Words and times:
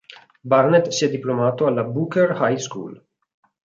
Barnett 0.41 0.87
si 0.89 1.05
è 1.05 1.11
diplomato 1.11 1.67
alla 1.67 1.83
Booker 1.83 2.35
High 2.41 2.57
School. 2.57 3.05